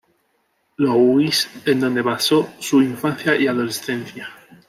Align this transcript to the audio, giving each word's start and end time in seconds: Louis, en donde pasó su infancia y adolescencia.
Louis, 0.79 1.47
en 1.67 1.79
donde 1.79 2.03
pasó 2.03 2.53
su 2.59 2.81
infancia 2.81 3.35
y 3.35 3.45
adolescencia. 3.45 4.29